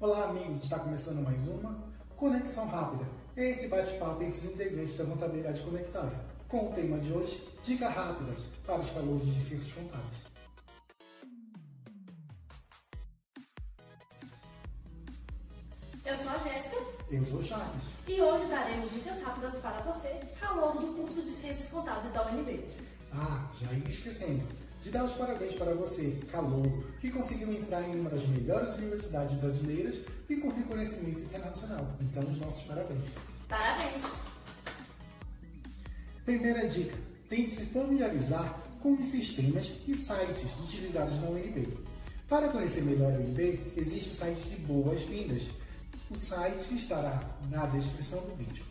Olá, 0.00 0.28
amigos! 0.28 0.62
Está 0.62 0.78
começando 0.78 1.22
mais 1.24 1.48
uma 1.48 1.76
Conexão 2.16 2.68
Rápida. 2.68 3.04
Esse 3.36 3.68
bate-papo 3.68 4.22
entre 4.22 4.38
os 4.38 4.44
integrantes 4.44 4.96
da 4.96 5.04
Contabilidade 5.04 5.60
Conectada. 5.62 6.12
Com 6.48 6.70
o 6.70 6.72
tema 6.72 6.98
de 6.98 7.12
hoje, 7.12 7.42
Dicas 7.62 7.92
Rápidas 7.94 8.44
para 8.64 8.80
os 8.80 8.88
valores 8.90 9.26
de 9.26 9.44
ciências 9.46 9.72
contábeis. 9.72 10.28
Eu 16.04 16.16
sou 16.16 16.30
a 16.30 16.38
Jéssica 16.38 16.76
Eu 17.10 17.24
sou 17.24 17.38
o 17.40 17.42
Charles. 17.42 17.84
e 18.06 18.20
hoje 18.20 18.46
daremos 18.46 18.90
dicas 18.92 19.20
rápidas 19.22 19.56
para 19.58 19.82
você, 19.82 20.20
calouro 20.40 20.78
do 20.80 20.94
curso 20.94 21.22
de 21.22 21.30
Ciências 21.30 21.68
Contábeis 21.70 22.12
da 22.12 22.26
UNB. 22.28 22.64
Ah, 23.12 23.50
já 23.60 23.72
ia 23.72 23.88
esquecendo 23.88 24.46
de 24.82 24.90
dar 24.90 25.04
os 25.04 25.12
parabéns 25.12 25.54
para 25.54 25.74
você, 25.74 26.18
calouro, 26.30 26.84
que 27.00 27.10
conseguiu 27.10 27.52
entrar 27.52 27.82
em 27.88 27.98
uma 28.00 28.10
das 28.10 28.26
melhores 28.26 28.76
universidades 28.76 29.36
brasileiras 29.38 29.96
e 30.28 30.36
com 30.36 30.50
reconhecimento 30.50 31.20
internacional. 31.20 31.86
Então, 32.00 32.22
os 32.22 32.38
nossos 32.38 32.62
parabéns. 32.62 33.04
Parabéns! 33.48 34.04
Primeira 36.24 36.68
dica: 36.68 36.94
tente 37.28 37.52
se 37.52 37.66
familiarizar 37.66 38.62
com 38.80 38.94
os 38.94 39.06
sistemas 39.06 39.72
e 39.86 39.94
sites 39.94 40.44
utilizados 40.60 41.20
na 41.20 41.30
UNB. 41.30 41.66
Para 42.28 42.48
conhecer 42.48 42.82
melhor 42.82 43.12
a 43.12 43.16
UNB, 43.16 43.72
existe 43.76 44.10
o 44.10 44.14
site 44.14 44.40
de 44.50 44.56
boas-vindas. 44.56 45.44
O 46.10 46.16
site 46.16 46.74
estará 46.74 47.20
na 47.50 47.66
descrição 47.66 48.20
do 48.20 48.34
vídeo. 48.34 48.64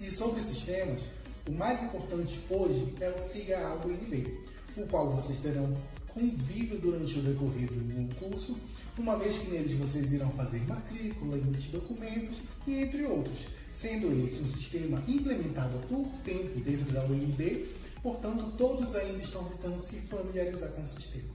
E 0.00 0.10
sobre 0.10 0.40
os 0.40 0.46
sistemas, 0.46 1.02
o 1.48 1.52
mais 1.52 1.82
importante 1.82 2.40
hoje 2.50 2.94
é 3.00 3.08
o 3.08 3.18
Siga 3.18 3.58
a 3.58 3.74
UNB, 3.86 4.38
o 4.80 4.86
qual 4.86 5.10
vocês 5.10 5.38
terão 5.38 5.72
convívio 6.08 6.78
durante 6.78 7.18
o 7.18 7.22
decorrer 7.22 7.68
do 7.70 8.14
curso, 8.16 8.56
uma 8.98 9.16
vez 9.18 9.38
que 9.38 9.50
neles 9.50 9.78
vocês 9.78 10.12
irão 10.12 10.30
fazer 10.30 10.60
matrícula, 10.66 11.36
emitir 11.36 11.70
documentos 11.70 12.38
e 12.66 12.74
entre 12.74 13.04
outros, 13.04 13.46
sendo 13.74 14.10
esse 14.24 14.42
um 14.42 14.46
sistema 14.46 15.02
implementado 15.06 15.76
há 15.76 15.86
pouco 15.86 16.16
tempo 16.24 16.58
dentro 16.60 16.90
da 16.92 17.04
UNB, 17.04 17.68
portanto 18.02 18.52
todos 18.56 18.94
ainda 18.96 19.20
estão 19.20 19.44
tentando 19.44 19.78
se 19.78 19.96
familiarizar 19.96 20.70
com 20.70 20.82
o 20.82 20.86
sistema. 20.86 21.34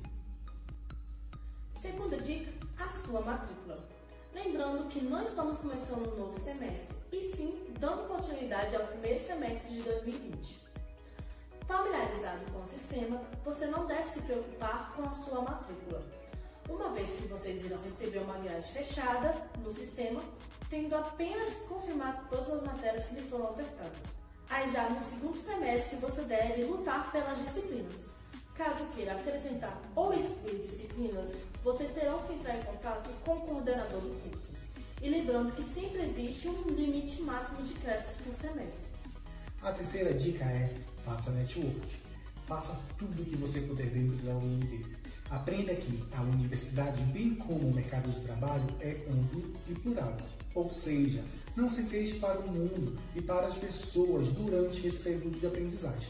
Segunda 1.76 2.18
dica, 2.18 2.52
a 2.80 2.90
sua 2.90 3.22
matrícula. 3.22 3.88
Lembrando 4.34 4.88
que 4.88 5.02
não 5.02 5.22
estamos 5.22 5.60
começando 5.60 6.14
um 6.14 6.18
novo 6.18 6.40
semestre, 6.40 6.96
e 7.12 7.22
sim 7.22 7.54
dando 7.80 8.08
continuidade 8.08 8.76
ao 8.76 8.88
primeiro 8.88 9.24
semestre 9.26 9.76
de 9.76 9.82
2020. 9.82 10.62
Familiarizado 11.68 12.21
com 12.62 12.64
o 12.64 12.68
sistema, 12.68 13.20
você 13.44 13.66
não 13.66 13.88
deve 13.88 14.12
se 14.12 14.22
preocupar 14.22 14.94
com 14.96 15.04
a 15.04 15.12
sua 15.12 15.42
matrícula, 15.42 16.04
uma 16.70 16.90
vez 16.90 17.12
que 17.14 17.28
vocês 17.28 17.66
irão 17.66 17.82
receber 17.82 18.20
uma 18.20 18.38
grade 18.38 18.72
fechada 18.72 19.34
no 19.64 19.72
sistema, 19.72 20.22
tendo 20.70 20.96
apenas 20.96 21.56
que 21.56 21.66
confirmar 21.66 22.28
todas 22.30 22.54
as 22.54 22.64
matérias 22.64 23.06
que 23.06 23.16
lhe 23.16 23.22
foram 23.24 23.52
ofertadas. 23.52 24.22
Aí 24.48 24.70
já 24.70 24.90
no 24.90 25.02
segundo 25.02 25.36
semestre 25.36 25.96
você 25.96 26.22
deve 26.22 26.64
lutar 26.66 27.12
pelas 27.12 27.40
disciplinas. 27.40 28.12
Caso 28.54 28.86
queira 28.96 29.14
acrescentar 29.14 29.82
ou 29.96 30.14
excluir 30.14 30.60
disciplinas, 30.60 31.34
vocês 31.64 31.92
terão 31.92 32.20
que 32.20 32.34
entrar 32.34 32.58
em 32.58 32.64
contato 32.64 33.10
com 33.26 33.38
o 33.38 33.42
coordenador 33.42 34.02
do 34.02 34.16
curso. 34.22 34.50
E 35.02 35.10
lembrando 35.10 35.52
que 35.56 35.64
sempre 35.64 36.04
existe 36.04 36.48
um 36.48 36.62
limite 36.70 37.24
máximo 37.24 37.64
de 37.64 37.74
créditos 37.74 38.14
por 38.24 38.34
semestre. 38.36 38.92
A 39.64 39.72
terceira 39.72 40.14
dica 40.14 40.46
é 40.46 40.72
faça 41.04 41.32
network. 41.32 42.01
Faça 42.52 42.78
tudo 42.98 43.22
o 43.22 43.26
que 43.26 43.38
você 43.38 43.62
puder 43.62 43.90
dentro 43.92 44.18
da 44.26 44.36
UNB. 44.36 44.86
Aprenda 45.30 45.74
que 45.74 46.04
a 46.12 46.22
universidade, 46.22 47.02
bem 47.04 47.34
como 47.34 47.70
o 47.70 47.74
mercado 47.74 48.12
de 48.12 48.20
trabalho, 48.20 48.66
é 48.82 49.08
amplo 49.10 49.54
e 49.70 49.74
plural. 49.74 50.18
Ou 50.54 50.70
seja, 50.70 51.24
não 51.56 51.70
se 51.70 51.84
fez 51.84 52.14
para 52.18 52.42
o 52.42 52.52
mundo 52.52 52.98
e 53.16 53.22
para 53.22 53.48
as 53.48 53.54
pessoas 53.54 54.34
durante 54.34 54.86
esse 54.86 55.00
período 55.00 55.40
de 55.40 55.48
aprendizagem. 55.48 56.10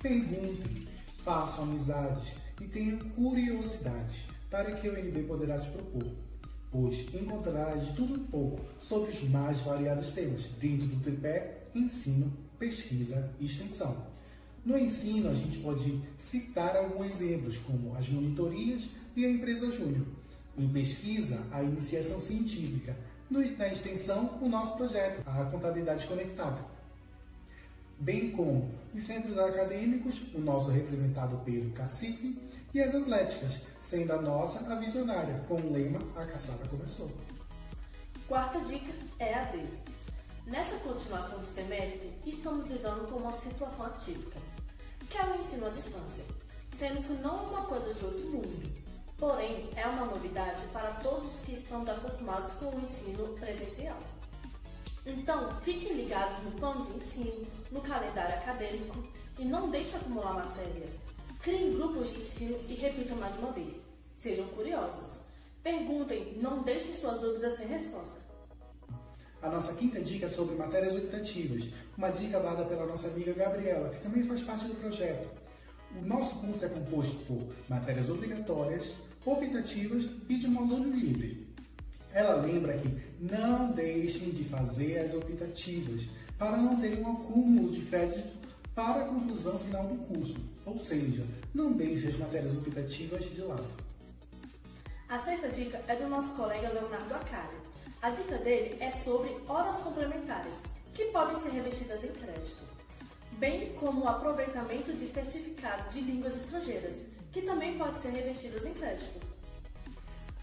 Pergunte, 0.00 0.86
façam 1.24 1.64
amizades 1.64 2.36
e 2.60 2.68
tenham 2.68 3.00
curiosidades 3.16 4.26
para 4.48 4.70
que 4.70 4.86
a 4.86 4.92
UNB 4.92 5.24
poderá 5.24 5.58
te 5.58 5.70
propor, 5.70 6.06
pois 6.70 7.12
encontrarás 7.12 7.84
de 7.84 7.94
tudo 7.94 8.14
um 8.14 8.26
pouco 8.26 8.60
sobre 8.78 9.10
os 9.10 9.28
mais 9.28 9.58
variados 9.62 10.12
temas 10.12 10.44
dentro 10.60 10.86
do 10.86 11.02
tripé 11.02 11.64
ensino, 11.74 12.32
pesquisa 12.60 13.34
e 13.40 13.46
extensão. 13.46 14.19
No 14.64 14.78
ensino, 14.78 15.30
a 15.30 15.34
gente 15.34 15.58
pode 15.58 16.00
citar 16.18 16.76
alguns 16.76 17.06
exemplos, 17.06 17.56
como 17.58 17.96
as 17.96 18.08
monitorias 18.08 18.90
e 19.16 19.24
a 19.24 19.30
empresa 19.30 19.70
júnior. 19.72 20.06
Em 20.58 20.68
pesquisa, 20.68 21.40
a 21.50 21.62
iniciação 21.62 22.20
científica. 22.20 22.96
Na 23.30 23.68
extensão, 23.68 24.38
o 24.42 24.48
nosso 24.48 24.76
projeto, 24.76 25.22
a 25.26 25.44
contabilidade 25.44 26.06
conectada. 26.06 26.60
Bem 27.98 28.32
como 28.32 28.70
os 28.94 29.02
centros 29.02 29.38
acadêmicos, 29.38 30.22
o 30.34 30.40
nosso 30.40 30.70
representado 30.70 31.40
Pedro 31.44 31.70
Cacique, 31.70 32.36
e 32.72 32.80
as 32.80 32.94
atléticas, 32.94 33.60
sendo 33.80 34.12
a 34.12 34.22
nossa 34.22 34.72
a 34.72 34.76
visionária, 34.76 35.44
com 35.48 35.54
o 35.54 35.72
lema 35.72 35.98
A 36.16 36.24
Caçada 36.24 36.66
Começou. 36.68 37.10
Quarta 38.28 38.60
dica 38.60 38.92
é 39.18 39.34
a 39.34 39.44
D. 39.44 39.64
Nessa 40.46 40.76
continuação 40.76 41.40
do 41.40 41.46
semestre, 41.46 42.10
estamos 42.26 42.66
lidando 42.68 43.06
com 43.06 43.18
uma 43.18 43.32
situação 43.32 43.86
atípica, 43.86 44.39
que 45.10 45.18
é 45.18 45.24
o 45.24 45.36
ensino 45.36 45.66
à 45.66 45.70
distância, 45.70 46.24
sendo 46.72 47.02
que 47.02 47.20
não 47.20 47.36
é 47.36 47.40
uma 47.40 47.62
coisa 47.66 47.92
de 47.92 48.04
outro 48.04 48.30
mundo. 48.30 48.80
Porém, 49.18 49.68
é 49.76 49.86
uma 49.86 50.06
novidade 50.06 50.62
para 50.72 50.92
todos 50.92 51.40
que 51.40 51.52
estamos 51.52 51.88
acostumados 51.88 52.52
com 52.54 52.66
o 52.66 52.80
ensino 52.80 53.28
presencial. 53.34 53.98
Então, 55.04 55.50
fiquem 55.62 55.94
ligados 55.94 56.42
no 56.44 56.52
plano 56.52 56.86
de 56.86 56.98
ensino, 56.98 57.46
no 57.72 57.80
calendário 57.80 58.36
acadêmico 58.36 59.04
e 59.38 59.44
não 59.44 59.68
deixem 59.68 59.96
acumular 59.96 60.34
matérias. 60.34 61.00
Criem 61.42 61.72
grupos 61.72 62.12
de 62.12 62.20
ensino 62.20 62.56
e 62.68 62.74
repitam 62.74 63.16
mais 63.16 63.36
uma 63.38 63.50
vez. 63.50 63.80
Sejam 64.14 64.46
curiosos. 64.48 65.22
Perguntem, 65.62 66.38
não 66.40 66.62
deixem 66.62 66.94
suas 66.94 67.20
dúvidas 67.20 67.56
sem 67.56 67.66
resposta. 67.66 68.16
A 69.42 69.48
nossa 69.48 69.72
quinta 69.72 70.00
dica 70.00 70.26
é 70.26 70.28
sobre 70.28 70.54
matérias 70.54 70.94
optativas, 70.94 71.64
uma 71.96 72.10
dica 72.10 72.38
dada 72.38 72.62
pela 72.64 72.84
nossa 72.84 73.08
amiga 73.08 73.32
Gabriela, 73.32 73.88
que 73.88 74.00
também 74.00 74.22
faz 74.22 74.42
parte 74.42 74.66
do 74.66 74.74
projeto. 74.74 75.28
O 75.98 76.04
nosso 76.06 76.36
curso 76.40 76.64
é 76.64 76.68
composto 76.68 77.16
por 77.24 77.46
matérias 77.66 78.10
obrigatórias, 78.10 78.94
optativas 79.24 80.04
e 80.28 80.36
de 80.36 80.46
módulo 80.46 80.90
livre. 80.90 81.48
Ela 82.12 82.34
lembra 82.34 82.76
que 82.76 82.94
não 83.18 83.72
deixem 83.72 84.30
de 84.30 84.44
fazer 84.44 84.98
as 84.98 85.14
optativas 85.14 86.02
para 86.38 86.58
não 86.58 86.78
ter 86.78 86.98
um 86.98 87.10
acúmulo 87.10 87.72
de 87.72 87.80
crédito 87.86 88.40
para 88.74 89.02
a 89.02 89.06
conclusão 89.06 89.58
final 89.58 89.86
do 89.86 89.96
curso, 90.04 90.38
ou 90.66 90.76
seja, 90.76 91.24
não 91.54 91.72
deixe 91.72 92.08
as 92.08 92.16
matérias 92.16 92.56
optativas 92.58 93.24
de 93.24 93.40
lado. 93.40 93.68
A 95.08 95.18
sexta 95.18 95.48
dica 95.48 95.82
é 95.88 95.96
do 95.96 96.08
nosso 96.08 96.36
colega 96.36 96.68
Leonardo 96.68 97.14
Acari. 97.14 97.56
A 98.02 98.08
dica 98.08 98.38
dele 98.38 98.78
é 98.80 98.90
sobre 98.90 99.36
horas 99.46 99.76
complementares, 99.80 100.62
que 100.94 101.04
podem 101.06 101.38
ser 101.38 101.50
revestidas 101.50 102.02
em 102.02 102.08
crédito, 102.08 102.62
bem 103.32 103.74
como 103.74 104.00
o 104.00 104.08
aproveitamento 104.08 104.94
de 104.94 105.06
certificado 105.06 105.90
de 105.90 106.00
línguas 106.00 106.34
estrangeiras, 106.34 107.02
que 107.30 107.42
também 107.42 107.76
pode 107.76 108.00
ser 108.00 108.12
revestidas 108.12 108.64
em 108.64 108.72
crédito. 108.72 109.20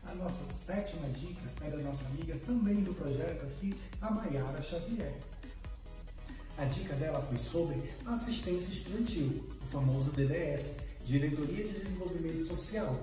A 0.06 0.14
nossa 0.14 0.44
sétima 0.68 1.10
dica 1.10 1.42
é 1.66 1.70
da 1.72 1.80
nossa 1.80 2.06
amiga 2.06 2.38
também 2.46 2.84
do 2.84 2.94
projeto 2.94 3.46
aqui, 3.46 3.74
a 4.02 4.12
Mayara 4.12 4.62
Xavier. 4.62 5.16
A 6.60 6.66
dica 6.66 6.94
dela 6.94 7.24
foi 7.24 7.38
sobre 7.38 7.92
assistência 8.06 8.72
estudantil, 8.72 9.44
o 9.64 9.66
famoso 9.66 10.12
DDS, 10.12 10.76
Diretoria 11.04 11.66
de 11.66 11.80
Desenvolvimento 11.80 12.46
Social. 12.46 12.96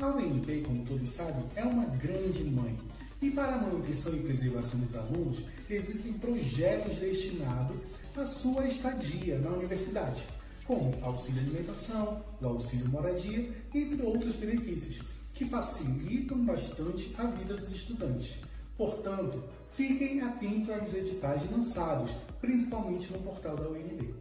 A 0.00 0.06
UNB, 0.06 0.62
como 0.62 0.86
todos 0.86 1.08
sabem, 1.10 1.44
é 1.54 1.64
uma 1.64 1.84
grande 1.84 2.44
mãe. 2.44 2.78
E 3.22 3.30
para 3.30 3.54
a 3.54 3.58
manutenção 3.58 4.14
e 4.14 4.20
preservação 4.20 4.80
dos 4.80 4.96
alunos, 4.96 5.42
existem 5.68 6.14
projetos 6.14 6.96
destinados 6.96 7.76
à 8.16 8.24
sua 8.24 8.66
estadia 8.66 9.38
na 9.38 9.50
universidade, 9.50 10.24
como 10.66 10.92
auxílio 11.02 11.42
alimentação, 11.42 12.24
auxílio 12.42 12.88
moradia, 12.88 13.50
entre 13.74 14.02
outros 14.02 14.34
benefícios, 14.36 15.02
que 15.34 15.44
facilitam 15.44 16.44
bastante 16.44 17.14
a 17.18 17.24
vida 17.24 17.54
dos 17.54 17.74
estudantes. 17.74 18.38
Portanto, 18.76 19.44
fiquem 19.72 20.22
atentos 20.22 20.70
aos 20.70 20.94
editais 20.94 21.42
lançados, 21.50 22.12
principalmente 22.40 23.12
no 23.12 23.18
portal 23.20 23.54
da 23.54 23.68
UNB. 23.68 24.14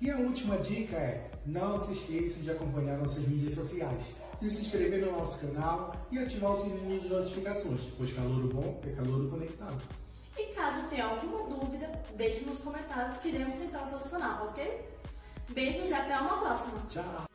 E 0.00 0.10
a 0.10 0.16
última 0.16 0.56
dica 0.56 0.96
é, 0.96 1.30
não 1.44 1.84
se 1.84 1.92
esqueça 1.92 2.40
de 2.40 2.50
acompanhar 2.50 2.96
nossas 2.96 3.26
mídias 3.28 3.52
sociais, 3.52 4.12
de 4.40 4.48
se 4.48 4.62
inscrever 4.62 5.04
no 5.04 5.12
nosso 5.12 5.38
canal 5.46 5.94
e 6.10 6.18
ativar 6.18 6.52
o 6.52 6.56
sininho 6.56 6.98
de 6.98 7.08
notificações, 7.08 7.82
pois 7.98 8.10
calor 8.14 8.48
bom 8.48 8.80
é 8.86 8.92
calor 8.92 9.28
conectado. 9.28 9.78
E 10.38 10.46
caso 10.54 10.86
tenha 10.88 11.04
alguma 11.04 11.54
dúvida, 11.54 11.90
deixe 12.16 12.46
nos 12.46 12.60
comentários 12.60 13.18
que 13.18 13.28
iremos 13.28 13.56
tentar 13.56 13.86
solucionar, 13.86 14.42
ok? 14.44 14.88
Beijos 15.50 15.90
e 15.90 15.92
até 15.92 16.18
uma 16.18 16.38
próxima! 16.38 16.80
Tchau! 16.88 17.29